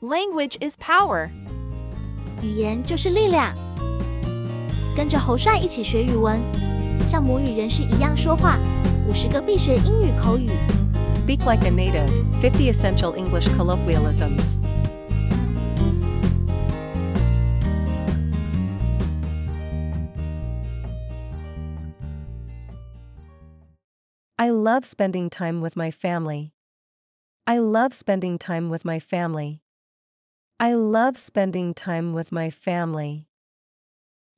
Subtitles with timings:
[0.00, 1.30] Language is power.
[2.42, 3.54] 语言就是力量。
[4.96, 6.40] 跟着侯帅一起学语文，
[7.08, 8.58] 像母语人士一样说话。
[9.08, 10.50] 五十个必学英语口语。
[11.12, 12.10] Speak like a native
[12.40, 14.58] 50 essential English colloquialisms.
[24.38, 26.52] I love spending time with my family.
[27.46, 29.60] I love spending time with my family.
[30.63, 33.25] I love spending time with my family.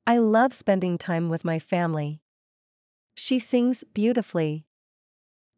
[0.06, 2.22] I love spending time with my family.
[3.14, 4.64] She sings beautifully.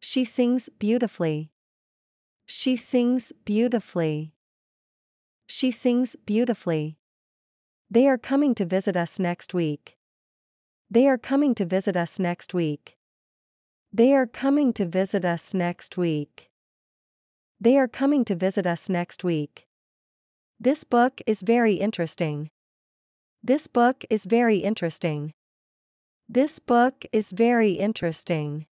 [0.00, 1.52] She sings beautifully.
[2.46, 4.32] She sings beautifully.
[5.46, 6.98] She sings beautifully.
[7.88, 9.96] They are coming to visit us next week.
[10.90, 12.96] They are coming to visit us next week.
[13.92, 16.50] They are coming to visit us next week.
[17.60, 19.68] They are coming to visit us next week.
[20.58, 22.50] This book is very interesting.
[23.42, 25.34] This book is very interesting.
[26.28, 28.66] This book is very interesting.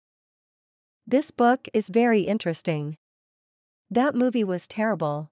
[1.06, 2.98] This book is very interesting.
[3.92, 5.32] That movie was terrible.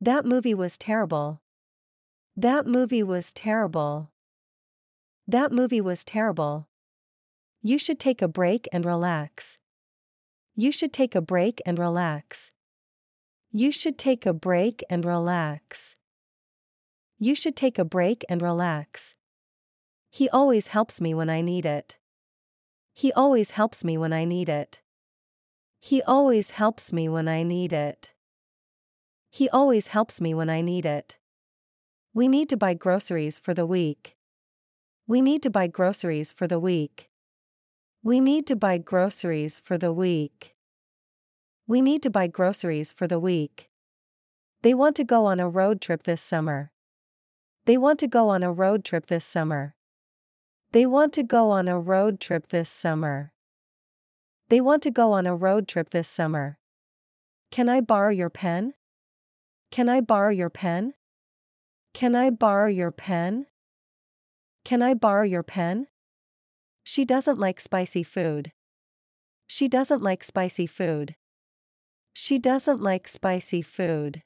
[0.00, 1.42] That movie was terrible.
[2.34, 4.10] That movie was terrible.
[5.28, 6.68] That movie was terrible.
[7.60, 9.58] You should take a break and relax.
[10.56, 12.50] You should take a break and relax.
[13.52, 15.96] You should take a break and relax.
[17.18, 19.16] You should take a break and relax.
[20.08, 21.98] He always helps me when I need it.
[22.92, 24.82] He always helps me when I need it.
[25.80, 28.12] He always helps me when I need it.
[29.30, 31.18] He always helps me when I need it.
[32.14, 34.16] We need to buy groceries for the week.
[35.08, 37.10] We need to buy groceries for the week.
[38.02, 40.54] We need to buy groceries for the week.
[41.70, 43.70] We need to buy groceries for the week.
[44.62, 46.72] They want to go on a road trip this summer.
[47.64, 49.76] They want to go on a road trip this summer.
[50.72, 53.32] They want to go on a road trip this summer.
[54.48, 56.58] They want to go on a road trip this summer.
[57.52, 58.74] Can I borrow your pen?
[59.70, 60.94] Can I borrow your pen?
[61.94, 63.46] Can I borrow your pen?
[64.64, 65.86] Can I borrow your pen?
[66.82, 68.50] She doesn't like spicy food.
[69.46, 71.14] She doesn't like spicy food.
[72.22, 74.22] She doesn't like spicy food.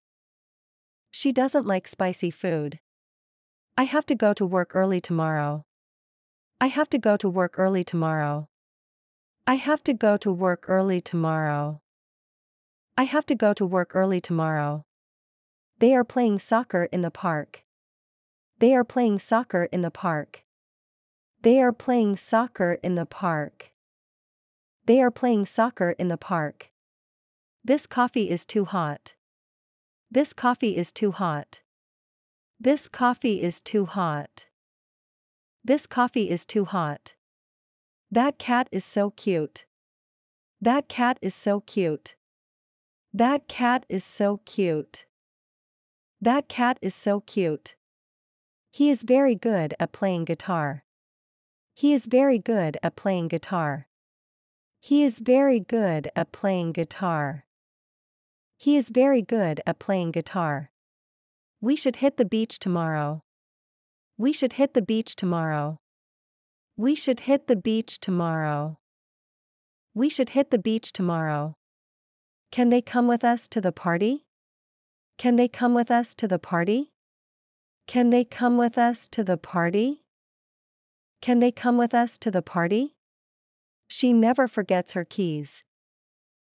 [1.13, 2.81] She doesn't like spicy food.
[3.79, 5.65] I have to go to work early tomorrow.
[6.61, 8.49] I have to go to work early tomorrow.
[9.47, 11.83] I have to go to work early tomorrow.
[12.99, 14.83] I have to go to work early tomorrow.
[15.79, 17.63] They are playing soccer in the park.
[18.59, 20.43] They are playing soccer in the park.
[21.43, 23.71] They are playing soccer in the park.
[24.85, 26.73] They are playing soccer in the park.
[27.67, 29.15] This coffee is too hot.
[30.11, 31.63] This coffee is too hot.
[32.61, 34.49] This coffee is too hot.
[35.65, 37.15] This coffee is too hot.
[38.11, 39.65] That cat is so cute.
[40.61, 42.17] That cat is so cute.
[43.15, 45.07] That cat is so cute.
[46.21, 47.77] That cat is so cute.
[48.73, 50.85] He is very good at playing guitar.
[51.73, 53.89] He is very good at playing guitar.
[54.81, 57.47] He is very good at playing guitar.
[58.65, 60.71] He is very good at playing guitar.
[61.61, 63.21] We should hit the beach tomorrow.
[64.17, 65.77] We should hit the beach tomorrow.
[66.75, 68.79] We should hit the beach tomorrow.
[69.93, 71.53] We should hit the beach tomorrow.
[72.51, 74.25] Can they come with us to the party?
[75.19, 76.89] Can they come with us to the party?
[77.87, 80.05] Can they come with us to the party?
[81.21, 82.97] Can they come with us to the party?
[83.89, 85.65] She never forgets her keys.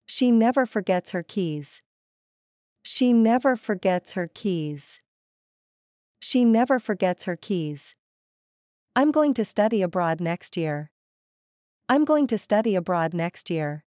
[0.08, 1.84] She never forgets her keys.
[2.84, 5.02] She never forgets her keys.
[6.20, 7.96] She never forgets her keys.
[8.96, 10.92] I'm going to study abroad next year.
[11.88, 13.84] I'm going to study abroad next year.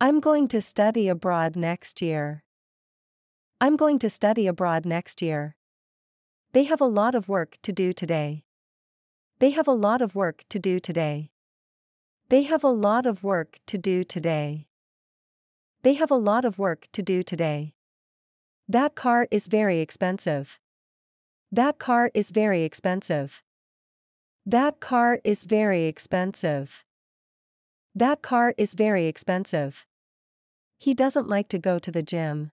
[0.00, 2.42] I'm going to study abroad next year.
[3.60, 5.56] I'm going to study abroad next year.
[6.52, 8.44] They have a lot of work to do today.
[9.38, 11.30] They have a lot of work to do today.
[12.28, 14.66] They have a lot of work to do today.
[15.82, 17.74] They have a lot of work to do today.
[18.68, 20.58] That car is very expensive.
[21.52, 23.42] That car is very expensive.
[24.46, 26.84] That car is very expensive.
[27.94, 29.86] That car is very expensive.
[30.78, 32.50] He doesn't like to go to the gym.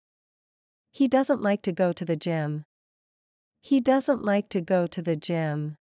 [0.92, 2.66] He doesn't like to go to the gym.
[3.62, 5.78] He doesn't like to go to the gym.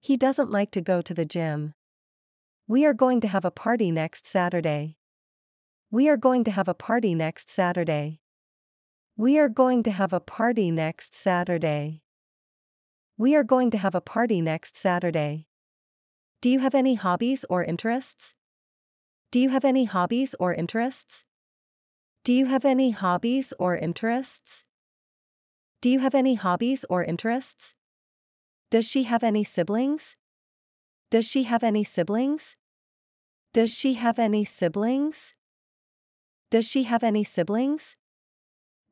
[0.00, 1.74] He doesn't like to go to the gym.
[2.66, 4.96] We are going to have a party next Saturday.
[5.90, 8.19] We are going to have a party next Saturday.
[9.20, 12.00] We are going to have a party next Saturday.
[13.18, 15.46] We are going to have a party next Saturday.
[16.40, 18.34] Do you have any hobbies or interests?
[19.30, 21.26] Do you have any hobbies or interests?
[22.24, 24.64] Do you have any hobbies or interests?
[25.82, 27.74] Do you have any hobbies or interests?
[28.70, 30.16] Does she have any siblings?
[31.10, 32.56] Does she have any siblings?
[33.52, 35.34] Does she have any siblings?
[36.50, 37.98] Does she have any siblings?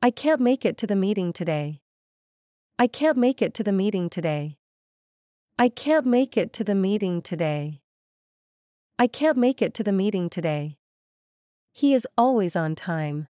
[0.01, 1.81] I can't make it to the meeting today.
[2.77, 4.55] I can't make it to the meeting today.
[5.57, 7.81] I can't make it to the meeting today.
[8.97, 10.77] I can't make it to the meeting today.
[11.73, 13.27] He is always on time.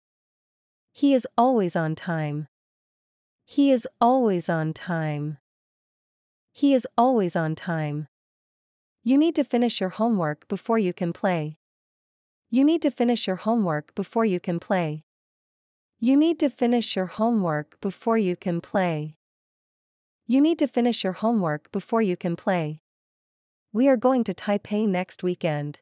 [0.92, 2.48] He is always on time.
[3.46, 5.40] He is always on time.
[6.52, 8.08] He is always on time.
[9.04, 11.58] You need to finish your homework before you can play.
[12.52, 15.04] You need to finish your homework before you can play.
[16.02, 19.18] You need to finish your homework before you can play.
[20.26, 22.80] You need to finish your homework before you can play.
[23.74, 25.80] We are going to Taipei next weekend.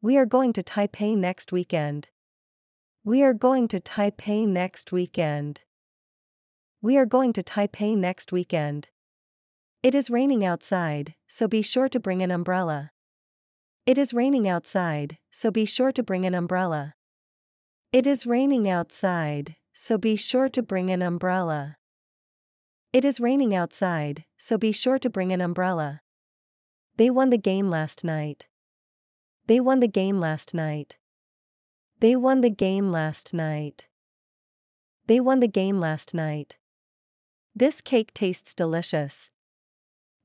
[0.00, 2.08] We are going to Taipei next weekend.
[3.04, 5.60] We are going to Taipei next weekend.
[6.80, 8.88] We are going to Taipei next weekend.
[9.82, 12.92] It is raining outside, so be sure to bring an umbrella.
[13.84, 16.94] It is raining outside, so be sure to bring an umbrella.
[17.90, 21.78] It is raining outside, so be sure to bring an umbrella.
[22.92, 26.02] It is raining outside, so be sure to bring an umbrella.
[26.98, 28.46] They won the game last night.
[29.46, 30.98] They won the game last night.
[31.98, 33.88] They won the game last night.
[35.06, 36.58] They won the game last night.
[37.54, 39.30] This cake tastes delicious.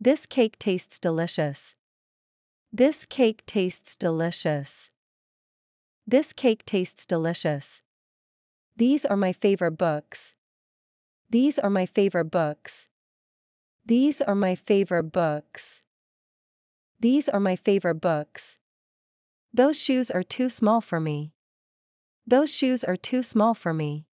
[0.01, 1.75] This cake tastes delicious.
[2.73, 4.89] This cake tastes delicious.
[6.05, 7.81] This cake tastes delicious.
[8.75, 10.35] These are my favorite books.
[11.29, 12.87] These are my favorite books.
[13.85, 15.81] These are my favorite books.
[16.99, 18.57] These are my favorite books.
[19.53, 21.33] Those shoes are too small for me.
[22.25, 24.07] Those shoes are too small for me.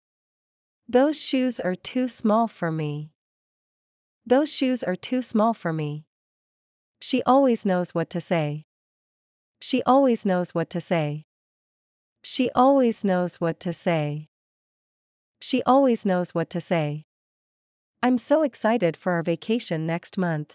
[0.88, 3.12] Those shoes are too small for me.
[4.26, 6.06] Those shoes are too small for me.
[7.00, 8.66] She always knows what to say.
[9.60, 11.26] She always knows what to say.
[12.22, 14.28] She always knows what to say.
[15.40, 17.06] She always knows what to say.
[18.04, 20.54] I'm so excited for our vacation next month.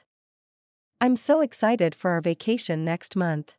[1.01, 3.53] I'm so excited for our vacation next month.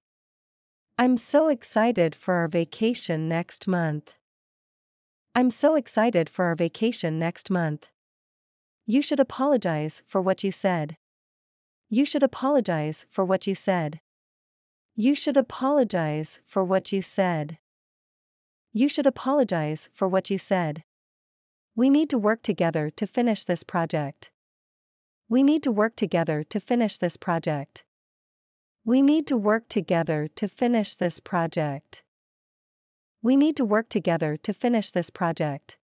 [0.98, 4.12] I'm so excited for our vacation next month.
[5.36, 7.88] I'm so excited for our vacation next month.
[8.86, 10.98] You should apologize for what you said.
[11.90, 14.00] You should apologize for what you said.
[14.96, 17.58] You should apologize for what you said.
[18.78, 20.84] You should apologize for what you said.
[21.78, 24.32] We need to work together to finish this project.
[25.30, 27.86] We need to work together to finish this project.
[28.84, 32.04] We need to work together to finish this project.
[33.22, 35.78] We need to work together to finish this project.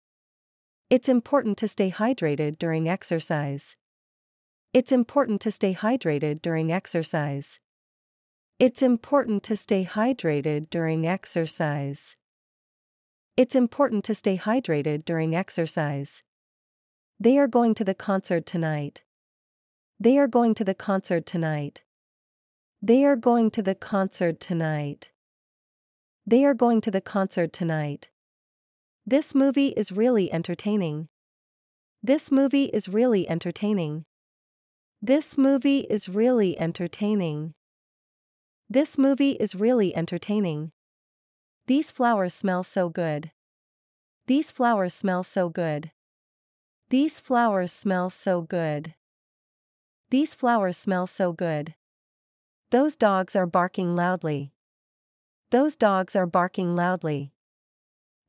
[0.89, 3.75] It's important to stay hydrated during exercise.
[4.73, 7.59] It's important to stay hydrated during exercise.
[8.57, 12.15] It's important to stay hydrated during exercise.
[13.39, 16.23] It's important to stay hydrated during exercise.
[17.21, 19.03] They are going to the concert tonight.
[19.97, 21.83] They are going to the concert tonight.
[22.81, 25.11] They are going to the concert tonight.
[26.27, 28.09] They are going to the concert tonight.
[29.05, 31.07] This movie is really entertaining.
[32.03, 34.03] This movie is really entertaining.
[35.01, 37.53] This movie is really entertaining.
[38.69, 40.73] This movie is really entertaining.
[41.69, 43.29] These flowers smell so good.
[44.29, 45.89] These flowers smell so good.
[46.91, 48.93] These flowers smell so good.
[50.11, 51.73] These flowers smell so good.
[52.69, 54.53] Those dogs are barking loudly.
[55.49, 57.33] Those dogs are barking loudly.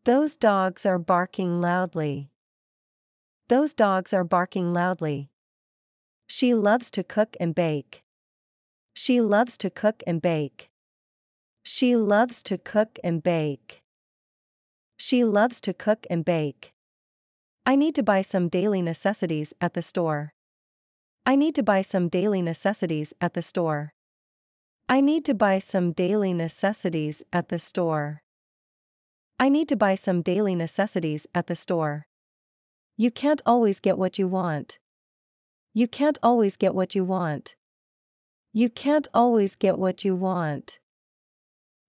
[0.06, 2.30] Those dogs are barking loudly.
[3.50, 5.28] Those dogs are barking loudly.
[6.26, 8.04] She loves to cook and bake.
[8.94, 10.70] She loves to cook and bake.
[11.62, 13.79] She loves to cook and bake.
[15.02, 16.74] She loves to cook and bake.
[17.64, 20.34] I need to buy some daily necessities at the store.
[21.24, 23.94] I need to buy some daily necessities at the store.
[24.90, 28.20] I need to buy some daily necessities at the store.
[29.38, 32.06] I need to buy some daily necessities at the store.
[32.98, 34.78] You can't always get what you want.
[35.72, 37.56] You can't always get what you want.
[38.52, 40.78] You can't always get what you want.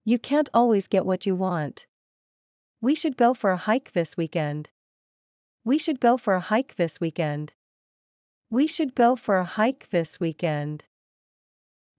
[0.06, 1.88] You can't always get what you want.
[2.81, 4.69] We should go for a hike this weekend.
[5.63, 7.53] We should go for a hike this weekend.
[8.50, 10.85] We should go for a hike this weekend.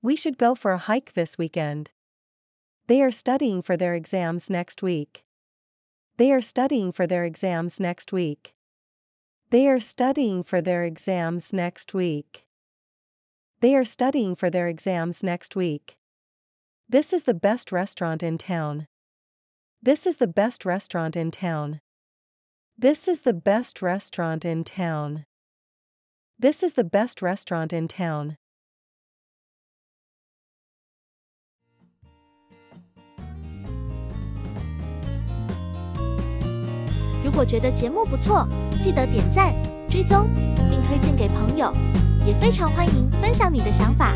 [0.03, 1.93] We should go for a hike this weekend.
[2.89, 5.23] They are studying for their exams next week.
[6.17, 8.53] They are studying for their exams next week.
[9.51, 12.45] They are studying for their exams next week.
[13.61, 15.97] They are studying for their exams next week.
[16.89, 18.89] This is the best restaurant in town.
[19.82, 21.80] This is the best restaurant in town.
[22.78, 25.26] This is the best restaurant in town.
[26.40, 28.38] This is the best restaurant in town.
[37.24, 38.48] 如果觉得节目不错，
[38.82, 39.54] 记得点赞、
[39.90, 40.28] 追踪，
[40.70, 41.72] 并推荐给朋友。
[42.26, 44.14] 也非常欢迎分享你的想法。